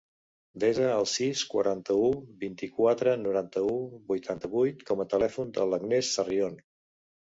Desa 0.61 0.87
el 0.93 1.05
sis, 1.11 1.43
quaranta-u, 1.51 2.09
vint-i-quatre, 2.45 3.15
noranta-u, 3.29 3.79
vuitanta-vuit 4.15 4.85
com 4.93 5.09
a 5.09 5.11
telèfon 5.17 5.57
de 5.63 5.73
l'Agnès 5.73 6.15
Sarrion. 6.21 6.63